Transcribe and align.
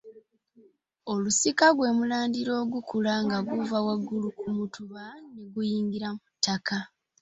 Olusika 1.13 1.65
gwe 1.77 1.89
mulandira 1.97 2.51
ogukula 2.63 3.13
nga 3.23 3.37
guva 3.49 3.77
waggulu 3.85 4.29
ku 4.39 4.45
mutuba 4.57 5.01
ne 5.33 5.43
guyingira 5.53 6.07
mu 6.17 6.23
ttaka. 6.35 6.77